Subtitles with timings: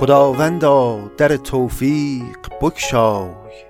[0.00, 3.64] خداوندا در توفیق بکشای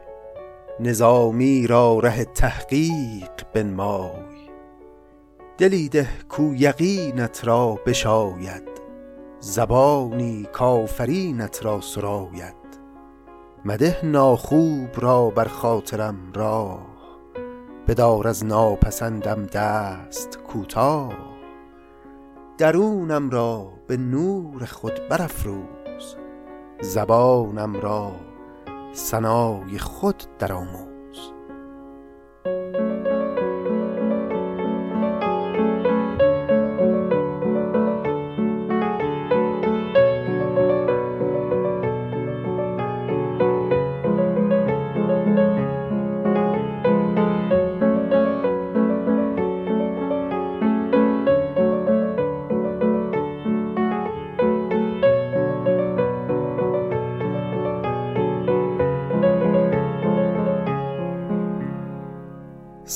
[0.80, 4.50] نظامی را ره تحقیق بنمای.
[5.58, 8.62] دلی ده کو یقینت را بشاید
[9.40, 12.54] زبانی کافرینت را سراید.
[13.64, 16.86] مده ناخوب را بر خاطرم راه
[17.88, 21.12] بدار از ناپسندم دست کوتاه.
[22.58, 25.79] درونم را به نور خود برافروز.
[26.82, 28.12] زبانم را
[28.94, 30.89] ثنای خود درآموز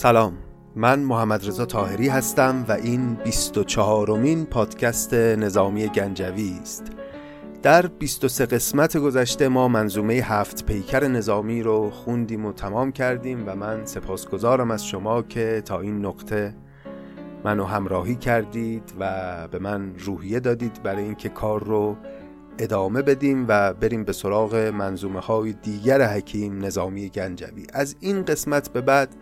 [0.05, 0.39] سلام.
[0.77, 6.93] من محمد رضا تاهری هستم و این 24 امین پادکست نظامی گنجوی است.
[7.63, 13.57] در 23 قسمت گذشته ما منظومه هفت پیکر نظامی رو خوندیم و تمام کردیم و
[13.57, 16.55] من سپاسگزارم از شما که تا این نقطه
[17.45, 21.97] منو همراهی کردید و به من روحیه دادید برای اینکه کار رو
[22.59, 27.67] ادامه بدیم و بریم به سراغ منظومه های دیگر حکیم نظامی گنجوی.
[27.73, 29.17] از این قسمت به بعد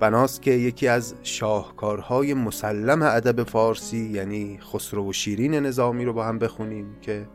[0.00, 6.24] بناست که یکی از شاهکارهای مسلم ادب فارسی یعنی خسرو و شیرین نظامی رو با
[6.24, 7.28] هم بخونیم که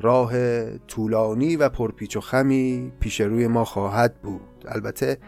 [0.00, 0.32] راه
[0.78, 4.64] طولانی و پرپیچ و خمی پیش روی ما خواهد بود.
[4.68, 5.18] البته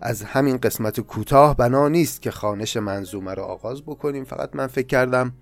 [0.00, 4.24] از همین قسمت کوتاه بنا نیست که خانش منظومه رو آغاز بکنیم.
[4.24, 5.32] فقط من فکر کردم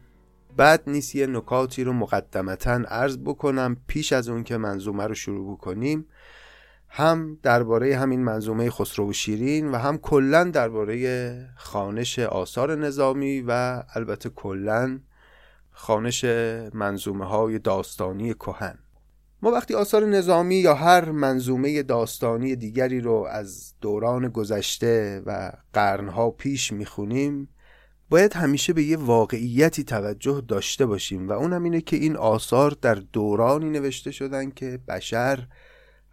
[0.57, 5.53] بعد نیست یه نکاتی رو مقدمتا عرض بکنم پیش از اون که منظومه رو شروع
[5.55, 6.07] بکنیم.
[6.93, 13.83] هم درباره همین منظومه خسرو و شیرین و هم کلا درباره خانش آثار نظامی و
[13.95, 15.01] البته کلا
[15.71, 16.25] خانش
[16.75, 18.79] منظومه های داستانی کهن.
[19.43, 26.31] ما وقتی آثار نظامی یا هر منظومه داستانی دیگری رو از دوران گذشته و قرنها
[26.31, 27.49] پیش می‌خونیم
[28.11, 32.77] باید همیشه به یه واقعیتی توجه داشته باشیم و اون هم اینه که این آثار
[32.83, 35.47] در دورانی نوشته شدن که بشر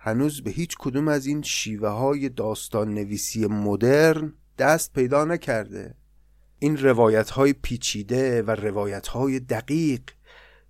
[0.07, 5.95] هنوز به هیچ کدوم از این شیوه های داستان نویسی مدرن دست پیدا نکرده.
[6.59, 10.01] این روایت های پیچیده و روایت های دقیق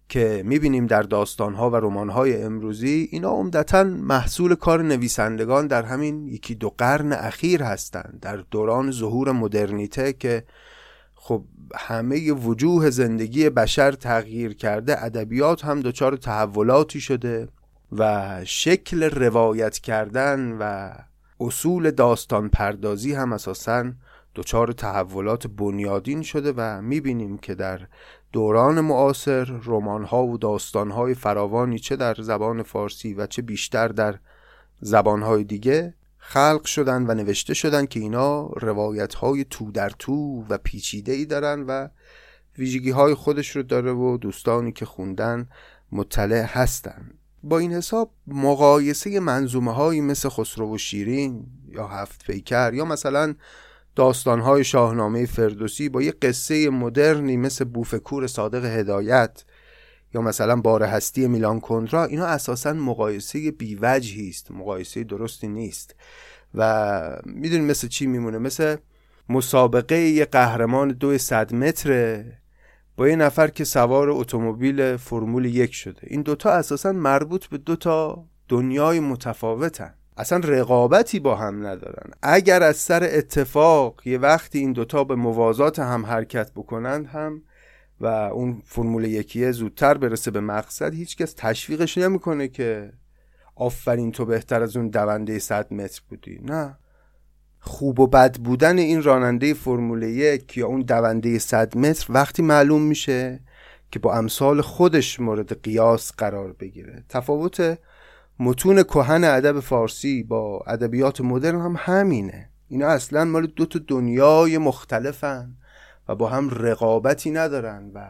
[0.09, 5.83] که می‌بینیم در داستان ها و رمان های امروزی اینا عمدتا محصول کار نویسندگان در
[5.83, 8.19] همین یکی دو قرن اخیر هستند.
[8.21, 10.43] در دوران ظهور مدرنیته که
[11.15, 17.47] خب همه وجوه زندگی بشر تغییر کرده ادبیات هم دچار تحولاتی شده.
[17.91, 20.91] و شکل روایت کردن و
[21.39, 23.91] اصول داستان پردازی هم اساسا
[24.35, 27.87] دچار تحولات بنیادین شده و می‌بینیم که در
[28.31, 33.87] دوران معاصر رمان ها و داستان های فراوانی چه در زبان فارسی و چه بیشتر
[33.87, 34.19] در
[34.81, 40.45] زبان های دیگه خلق شدن و نوشته شدن که اینا روایت های تو در تو
[40.49, 41.87] و پیچیده ای دارن و
[42.57, 45.49] ویژگی های خودش رو داره و دوستانی که خوندن
[45.91, 47.11] مطلع هستن.
[47.43, 53.35] با این حساب مقایسه منظومه هایی مثل خسرو و شیرین یا هفت پیکر یا مثلا
[53.95, 59.43] داستان های شاهنامه فردوسی با یه قصه مدرنی مثل بوفکور صادق هدایت
[60.13, 65.95] یا مثلا بار هستی میلان کندرا اینا اساسا مقایسه بیوجهی است مقایسه درستی نیست.
[66.53, 68.75] و می‌دونی مثل چی میمونه؟ مثل
[69.29, 72.37] مسابقه یه قهرمان دو صد متره
[72.97, 76.01] با یه نفر که سوار اتومبیل فرمول یک شده.
[76.03, 79.93] این دوتا اساسا مربوط به دوتا دنیای متفاوتن.
[80.17, 82.11] اصلا رقابتی با هم ندارن.
[82.21, 87.41] اگر از سر اتفاق یه وقتی این دوتا به موازات هم حرکت بکنند هم
[88.01, 92.93] و اون فرمول یکیه زودتر برسه به مقصد هیچکس تشویقش نمی‌کنه که
[93.55, 96.39] آفرین تو بهتر از اون دونده 100 متر بودی.
[96.43, 96.77] نه.
[97.67, 102.81] خوب و بد بودن این راننده فرمول یک یا اون دونده 100 متر وقتی معلوم
[102.81, 103.39] میشه
[103.91, 107.03] که با امثال خودش مورد قیاس قرار بگیره.
[107.09, 107.79] تفاوت
[108.39, 112.49] متون کهن ادب فارسی با ادبیات مدرن هم همینه.
[112.67, 115.55] اینا اصلا مال دو تا دنیای مختلفن
[116.07, 118.07] و با هم رقابتی ندارن و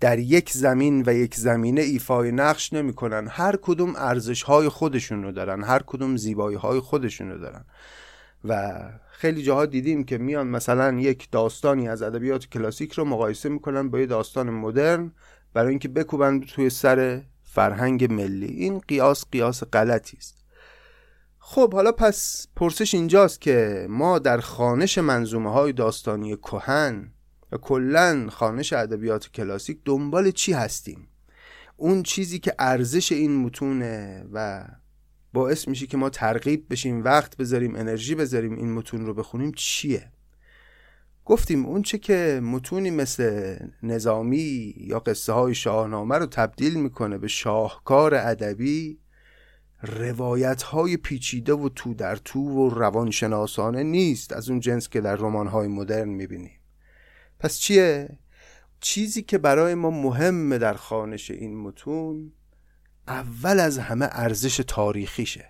[0.00, 3.28] در یک زمین و یک زمینه ایفای نقش نمی‌کنن.
[3.30, 7.64] هر کدوم ارزش های خودشون رو دارن هر کدوم زیبایی های خودشون رو دارن.
[8.44, 13.90] و خیلی جاها دیدیم که میان مثلا یک داستانی از ادبیات کلاسیک رو مقایسه می‌کنن
[13.90, 15.12] با یه داستان مدرن
[15.54, 18.46] برای اینکه بکوبن توی سر فرهنگ ملی.
[18.46, 20.44] این قیاس قیاس غلطی است.
[21.38, 27.12] خب حالا پس پرسش اینجاست که ما در خانش منظومه های داستانی کهن
[27.52, 31.08] و کلا خانش ادبیات کلاسیک دنبال چی هستیم؟
[31.76, 34.64] اون چیزی که ارزش این متونه و
[35.32, 40.10] باعث میشه که ما ترغیب بشیم وقت بذاریم انرژی بذاریم این متون رو بخونیم چیه
[41.24, 47.28] گفتیم اون چه که متونی مثل نظامی یا قصه های شاهنامه رو تبدیل می‌کنه به
[47.28, 48.98] شاهکار ادبی
[49.82, 55.16] روایت های پیچیده و تو در تو و روانشناسانه نیست از اون جنس که در
[55.16, 56.60] رمان های مدرن می‌بینیم
[57.38, 58.18] پس چیه؟
[58.80, 62.32] چیزی که برای ما مهمه در خانش این متون
[63.08, 65.48] اول از همه ارزش تاریخیشه.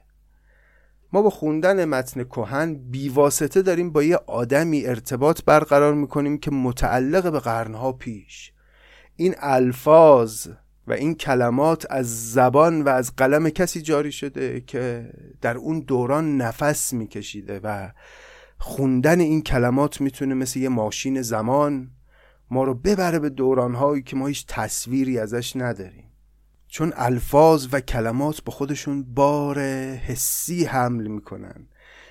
[1.13, 7.33] ما با خوندن متن کهن بیواسطه داریم با یه آدمی ارتباط برقرار می‌کنیم که متعلق
[7.33, 8.53] به قرنها پیش.
[9.17, 10.49] این الفاظ
[10.87, 16.37] و این کلمات از زبان و از قلم کسی جاری شده که در اون دوران
[16.37, 17.91] نفس میکشیده و
[18.59, 21.91] خوندن این کلمات می‌تونه مثل یه ماشین زمان
[22.51, 26.12] ما رو ببره به دورانهایی که ما هیچ تصویری ازش نداریم.
[26.73, 29.61] چون الفاظ و کلمات با خودشون بار
[29.97, 31.69] حسی حمل می‌کنن.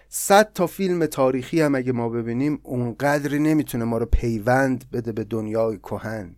[0.09, 5.23] صد تا فیلم تاریخی هم اگه ما ببینیم اونقدری نمی‌تونه ما رو پیوند بده به
[5.23, 6.35] دنیای کهن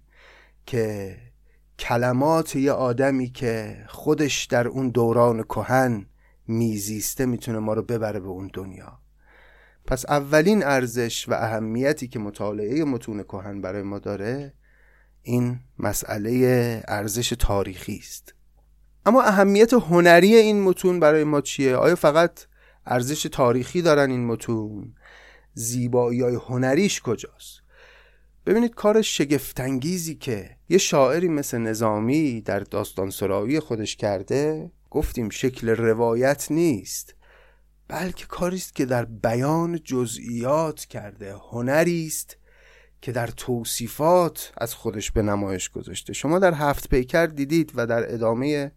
[0.65, 1.15] که
[1.79, 6.05] کلمات یه آدمی که خودش در اون دوران کهن
[6.47, 8.99] میزیسته می‌تونه ما رو ببره به اون دنیا.
[9.85, 14.53] پس اولین ارزش و اهمیتی که مطالعه متون کهن برای ما داره
[15.23, 18.33] این مسئله ارزش تاریخی است.
[19.05, 22.39] اما اهمیت هنری این متون برای ما چیه؟ آیا فقط
[22.85, 24.93] ارزش تاریخی دارن این متون؟
[25.53, 27.63] زیبایی های هنریش کجاست؟
[28.45, 35.69] ببینید کار شگفتانگیزی که یه شاعری مثل نظامی در داستان سرایی خودش کرده گفتیم شکل
[35.69, 37.15] روایت نیست
[37.87, 42.37] بلکه کاری است که در بیان جزئیات کرده هنری است
[43.03, 46.13] که در توصیفات از خودش به نمایش گذاشته.
[46.13, 48.71] شما در هفت پیکر دیدید و در ادامه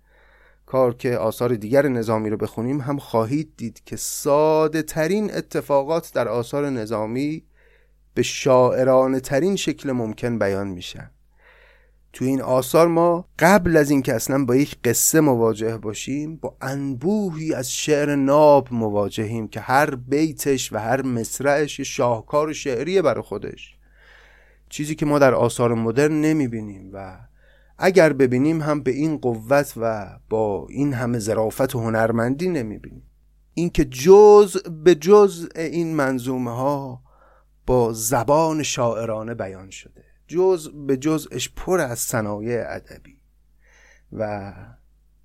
[0.66, 6.28] کار که آثار دیگر نظامی رو بخونیم هم خواهید دید که ساده ترین اتفاقات در
[6.28, 7.44] آثار نظامی
[8.14, 11.10] به شاعرانه ترین شکل ممکن بیان میشن.
[12.12, 17.54] تو این آثار ما قبل از اینکه اصلا با یک قصه مواجه باشیم با انبوهی
[17.54, 23.75] از شعر ناب مواجهیم که هر بیتش و هر مصرعش شاهکار شعریه برای خودش.
[24.68, 27.18] چیزی که ما در آثار مدرن نمی‌بینیم و
[27.78, 33.10] اگر ببینیم هم به این قوت و با این همه ظرافت و هنرمندی نمی‌بینیم.
[33.54, 37.02] اینکه جز به جز این منظومه ها
[37.66, 40.04] با زبان شاعرانه بیان شده.
[40.28, 43.20] جز به جزش پر از صنایع ادبی.
[44.12, 44.52] و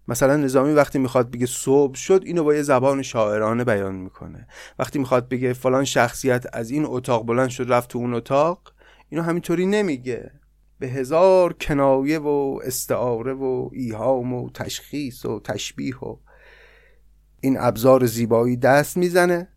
[0.07, 4.47] مثلا نظامی وقتی می‌خواد بگه صبح شد اینو با یه زبان شاعرانه بیان می‌کنه.
[4.79, 8.73] وقتی می‌خواد بگه فلان شخصیت از این اتاق بلند شد رفت تو اون اتاق
[9.11, 10.31] اینو همینطوری نمیگه.
[10.79, 16.17] به هزار کنایه و استعاره و ایهام و تشخیص و تشبیه و
[17.41, 19.47] این ابزار زیبایی دست می‌زنه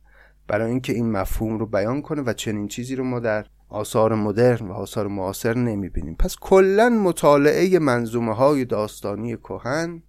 [0.49, 4.69] برای اینکه این مفهوم رو بیان کنه و چنین چیزی رو ما در آثار مدرن
[4.69, 6.14] و آثار معاصر نمی‌بینیم.
[6.14, 10.02] پس کلا مطالعه منظومه های داستانی کهن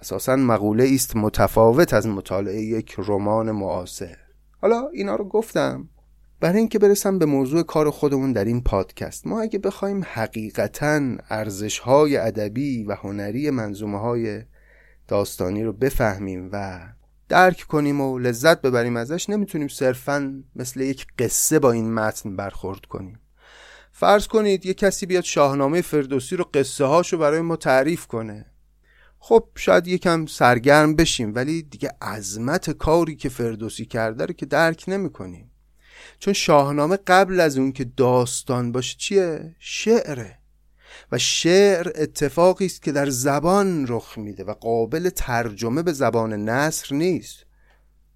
[0.00, 4.16] اساسا مقوله است متفاوت از مطالعه یک رمان معاصر.
[4.60, 5.88] حالا اینا رو گفتم.
[6.40, 11.00] برای اینکه برسم به موضوع کار خودمون در این پادکست ما اگه بخوایم حقیقتا
[11.30, 14.42] ارزش های ادبی و هنری منظومه های
[15.08, 16.80] داستانی رو بفهمیم و
[17.28, 22.86] درک کنیم و لذت ببریم ازش نمی‌تونیم صرفا مثل یک قصه با این متن برخورد
[22.86, 23.20] کنیم.
[23.92, 28.46] فرض کنید یه کسی بیاد شاهنامه فردوسی رو قصه هاشو برای ما تعریف کنه.
[29.18, 34.84] خب شاید یکم سرگرم بشیم ولی دیگه عظمت کاری که فردوسی کرده رو که درک
[34.88, 35.50] نمی کنیم
[36.18, 40.38] چون شاهنامه قبل از اون که داستان باشه چیه؟ شعره.
[41.12, 46.94] و شعر اتفاقی است که در زبان رخ میده و قابل ترجمه به زبان نصر
[46.94, 47.46] نیست.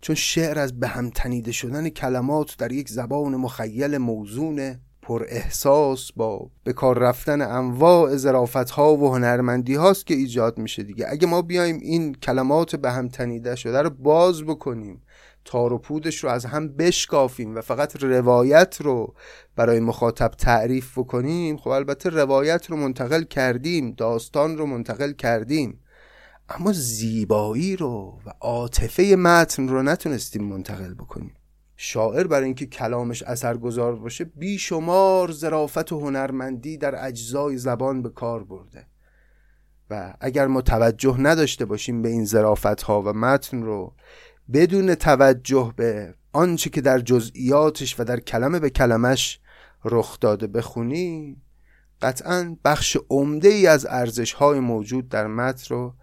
[0.00, 6.12] چون شعر از به هم تنیده شدن کلمات در یک زبان مخیل موزون پر احساس
[6.12, 11.06] با به کار رفتن انواع ظرافت ها و هنرمندی هاست که ایجاد میشه دیگه.
[11.08, 15.02] اگه ما بیایم این کلمات به هم تنیده شده رو باز بکنیم
[15.44, 19.14] تار و پودش رو از هم بشکافیم و فقط روایت رو
[19.56, 25.80] برای مخاطب تعریف بکنیم خب البته روایت رو منتقل کردیم داستان رو منتقل کردیم.
[26.48, 31.34] اما زیبایی رو و عاطفه متن رو نتونستیم منتقل بکنیم.
[31.76, 38.44] شاعر برای اینکه کلامش اثرگذار باشه بیشمار ظرافت و هنرمندی در اجزای زبان به کار
[38.44, 38.86] برده.
[39.90, 43.94] و اگر ما توجه نداشته باشیم به این زرافت ها و متن رو
[44.52, 49.40] بدون توجه به آنچه که در جزئیاتش و در کلمه به کلمش
[49.84, 51.42] رخ داده بخونیم
[52.02, 55.94] قطعا بخش عمده ای از ارزش های موجود در متن رو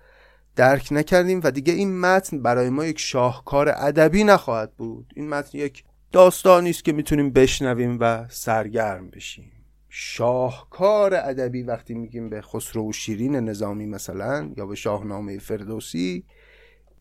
[0.55, 5.13] درک نکردیم و دیگه این متن برای ما یک شاهکار ادبی نخواهد بود.
[5.15, 9.51] این متن یک داستانی است که می‌تونیم بشنویم و سرگرم بشیم.
[9.89, 16.25] شاهکار ادبی وقتی میگیم به خسرو و شیرین نظامی مثلا یا به شاهنامه فردوسی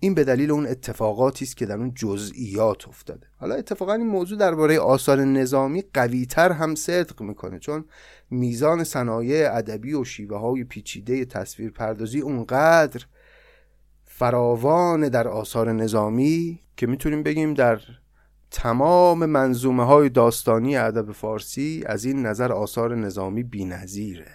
[0.00, 3.26] این به دلیل اون اتفاقاتی است که در اون جزئیات افتاده.
[3.38, 7.84] حالا اتفاقا این موضوع درباره آثار نظامی قویتر هم صدق می‌کنه چون
[8.30, 13.04] میزان صنایع ادبی و شیوه های پیچیده تصویر پردازی اونقدر
[14.04, 17.80] فراوان در آثار نظامی که می‌تونیم بگیم در
[18.50, 24.26] تمام منظومه های داستانی ادب فارسی از این نظر آثار نظامی بینظیره.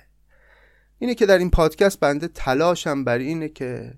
[1.00, 3.94] اینه که در این پادکست بنده تلاشم بر اینه که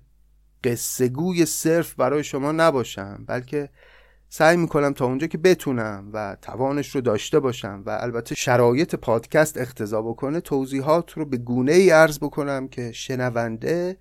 [0.64, 3.68] قصه گوی صرف برای شما نباشم بلکه
[4.28, 9.58] سعی می‌کنم تا اونجا که بتونم و توانش رو داشته باشم و البته شرایط پادکست
[9.58, 13.96] اقتضا بکنه توضیحات رو به گونه ای عرض بکنم که شنونده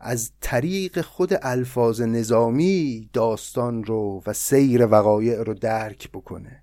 [0.00, 6.62] از طریق خود الفاظ نظامی داستان رو و سیر وقایع رو درک بکنه.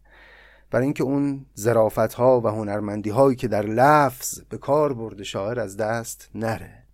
[0.71, 5.59] برای اینکه اون زرافت ها و هنرمندی هایی که در لفظ به کار برده شاعر
[5.59, 6.86] از دست نره.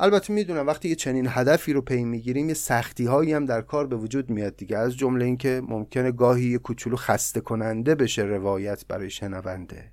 [0.00, 3.86] البته می‌دونم وقتی یه چنین هدفی رو پی می‌گیریم یه سختی هایی هم در کار
[3.86, 4.78] به وجود میاد دیگه.
[4.78, 9.92] از جمله اینکه ممکنه گاهی یه کوچولو خسته کننده بشه روایت برای شنونده.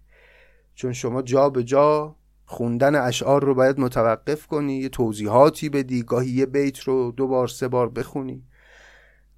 [0.76, 6.30] چون شما جا به جا خوندن اشعار رو باید متوقف کنی یه توضیحاتی بدی گاهی
[6.30, 8.44] یه بیت رو دو بار سه بار بخونی.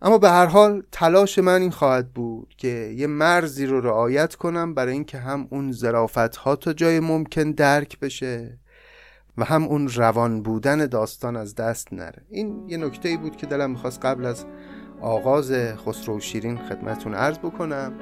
[0.01, 4.74] اما به هر حال تلاش من این خواهد بود که یه مرزی رو رعایت کنم
[4.74, 8.60] برای اینکه هم اون ظرافت ها تا جای ممکن درک بشه
[9.38, 12.22] و هم اون روان بودن داستان از دست نره.
[12.30, 14.46] این یه نکته بود که دلم می‌خواست قبل از
[15.01, 15.51] آغاز
[15.86, 17.94] خسرو شیرین خدمتون عرض بکنم.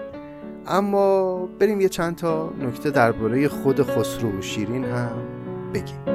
[0.67, 5.15] اما بریم یه چند تا نکته درباره خود خسرو و شیرین هم
[5.73, 6.12] بگیم.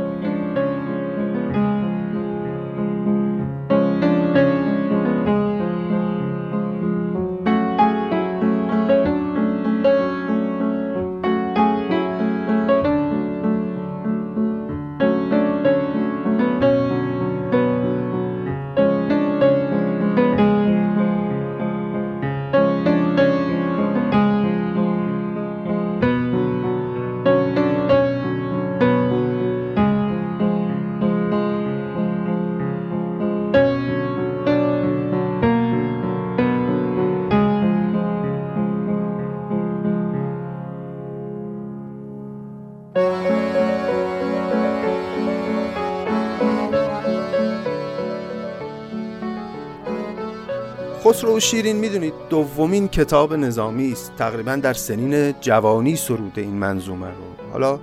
[51.19, 52.15] خسرو شیرین می‌دونید.
[52.31, 54.13] دومین کتاب نظامی است.
[54.19, 57.51] تقریبا در سنین جوانی سروده این منظومه رو.
[57.53, 57.81] حالا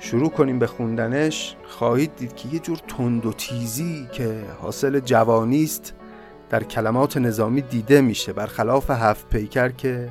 [0.00, 1.56] شروع کنیم به خوندنش.
[1.68, 5.94] خواهید دید که یه جور تند و تیزی که حاصل جوانی است
[6.50, 8.32] در کلمات نظامی دیده میشه.
[8.32, 10.08] برخلاف هفت پیکر که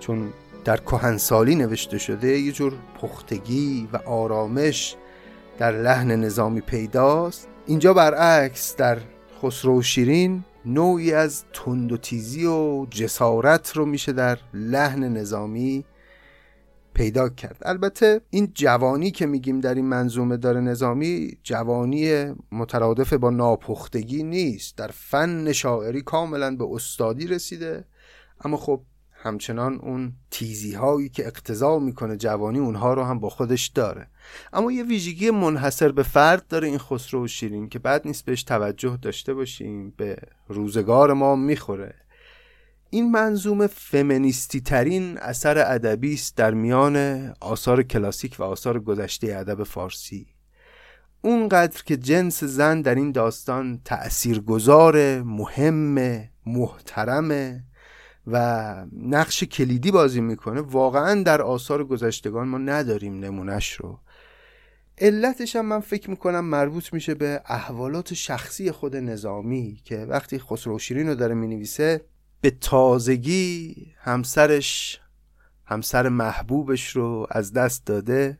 [0.00, 0.28] چون
[0.64, 4.96] در کهنسالی نوشته شده یه جور پختگی و آرامش
[5.58, 7.48] در لحن نظامی پیداست.
[7.66, 8.98] اینجا برعکس در
[9.42, 15.84] خسرو شیرین نوعی از تند و تیزی و جسارت رو میشه در لحن نظامی
[16.94, 17.58] پیدا کرد.
[17.62, 24.76] البته این جوانی که میگیم در این منظومه داره نظامی جوانی مترادف با ناپختگی نیست.
[24.76, 27.84] در فن شاعری کاملا به استادی رسیده.
[28.44, 28.82] اما خب
[29.24, 34.06] همچنان اون تیزی هایی که اقتضا می‌کنه جوانی اونها رو هم با خودش داره.
[34.52, 38.42] اما یه ویژگی منحصر به فرد داره این خسرو و شیرین که بعد نیست بهش
[38.42, 40.16] توجه داشته باشیم به
[40.48, 41.94] روزگار ما می‌خوره.
[42.90, 46.96] این منظومه فمینیستی ترین اثر ادبی است در میان
[47.40, 50.26] آثار کلاسیک و آثار گذشته ادب فارسی.
[51.22, 57.64] اونقدر که جنس زن در این داستان تأثیرگذار مهم محترمه
[58.26, 60.60] و نقش کلیدی بازی می‌کنه.
[60.60, 63.98] واقعا در آثار گذشتگان ما نداریم نمونش رو.
[64.98, 70.78] علتش هم من فکر می‌کنم مربوط میشه به احوالات شخصی خود نظامی که وقتی خسرو
[70.78, 72.04] شیرین رو داره می‌نویسه
[72.40, 75.00] به تازگی همسرش
[75.64, 78.38] همسر محبوبش رو از دست داده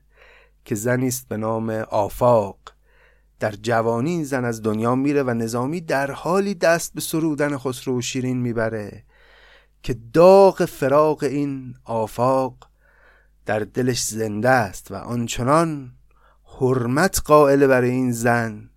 [0.64, 2.58] که زنی است به نام آفاق.
[3.40, 8.00] در جوانی این زن از دنیا میره و نظامی در حالی دست به سرودن خسرو
[8.00, 9.04] شیرین می‌بره.
[9.84, 12.68] که داغ فراق این آفاق
[13.46, 15.92] در دلش زنده است و آنچنان
[16.44, 18.70] حرمت قائل برای این زن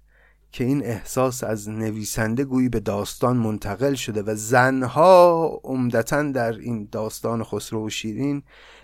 [0.51, 6.89] که این احساس از نویسنده گویی به داستان منتقل شده و زنها عمدتا در این
[6.91, 8.43] داستان خسرو و شیرین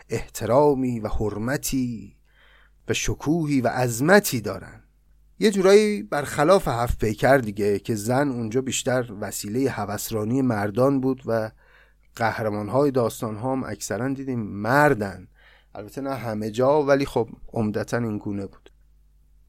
[0.10, 2.16] احترامی و حرمتی
[2.88, 4.84] و شکوهی و عظمتی دارن.
[5.40, 11.52] یه جورایی برخلاف هفت پیکر دیگه که زن اونجا بیشتر وسیله هوسرانی مردان بود و
[12.16, 15.28] قهرمان های داستان ها هم اکثرا دیدیم مردن.
[15.76, 18.70] البته نه همه جا ولی خب عمدتا این گونه بود.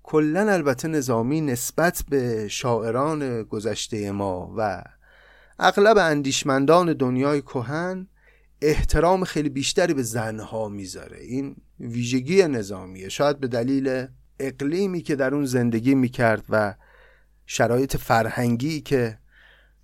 [0.02, 4.82] کلا البته نظامی نسبت به شاعران گذشته ما و
[5.58, 8.06] اغلب اندیشمندان دنیای کهن
[8.62, 11.18] احترام خیلی بیشتری به زنها می‌ذاره.
[11.20, 13.08] این ویژگی نظامیه.
[13.08, 14.06] شاید به دلیل
[14.40, 16.74] اقلیمی که در اون زندگی می‌کرد و
[17.46, 19.18] شرایط فرهنگی که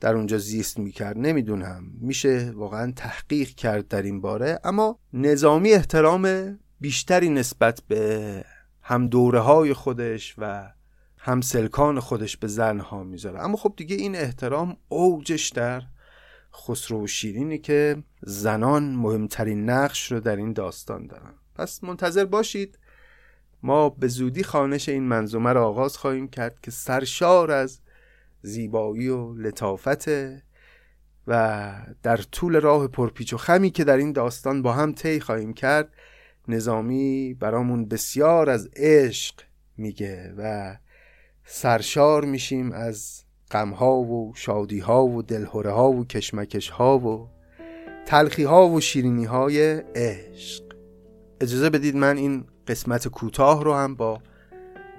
[0.00, 1.18] در اونجا زیست می‌کرد.
[1.18, 1.84] نمی‌دونم.
[2.00, 4.60] میشه واقعا تحقیق کرد در این باره.
[4.64, 8.44] اما نظامی احترام بیشتری نسبت به
[8.82, 10.72] هم دوره های خودش و
[11.18, 13.44] هم سلکان خودش به زنها می‌ذاره.
[13.44, 15.82] اما خب دیگه این احترام اوجش در
[16.54, 21.34] خسرو و شیرینی که زنان مهمترین نقش رو در این داستان دارن.
[21.54, 22.78] پس منتظر باشید.
[23.62, 27.80] ما به زودی خانش این منظومه را آغاز خواهیم کرد که سرشار از
[28.42, 30.08] زیبایی و لطافت
[31.26, 35.52] و در طول راه پرپیچ و خمی که در این داستان با هم طی خواهیم
[35.52, 35.88] کرد
[36.48, 39.34] نظامی برامون بسیار از عشق
[39.76, 40.76] میگه و
[41.44, 47.28] سرشار میشیم از غمها و شادیها و دلهوره ها و کشمکش ها و
[48.06, 50.64] تلخی ها و شیرینی های عشق.
[51.40, 54.20] اجازه بدید من این قسمت کوتاه رو هم با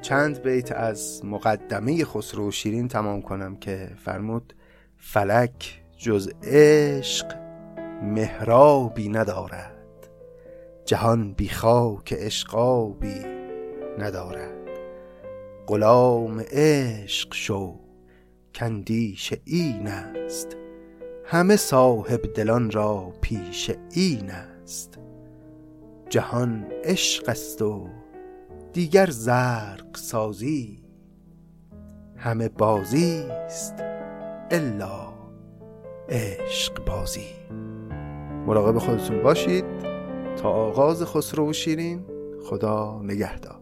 [0.02, 4.54] چند بیت از مقدمه خسرو شیرین تمام کنم که فرمود
[4.98, 7.26] فلک جز عشق
[8.04, 9.72] مهرابی ندارد
[10.86, 13.26] جهان بی خاک عشقابی
[14.00, 14.62] ندارد.
[15.68, 17.80] غلام عشق شو
[18.56, 20.58] کندیش این است
[21.26, 25.00] همه صاحب دلان را پیش این است.
[26.10, 27.88] جهان عشق است و
[28.74, 30.84] دیگر زرق سازی.
[32.18, 33.76] همه بازی است
[34.52, 35.14] الا
[36.10, 37.28] عشق بازی.
[38.48, 39.66] مراقب خودتون باشید
[40.38, 42.06] تا آغاز خسرو و شیرین.
[42.44, 43.62] خدا نگهدار.